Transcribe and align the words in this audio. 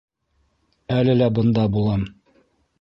Әле 0.95 1.17
лә 1.21 1.29
бында 1.37 1.69
булам. 1.79 2.11